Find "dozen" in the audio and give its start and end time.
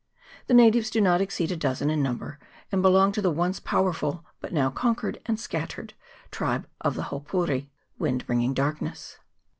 1.55-1.91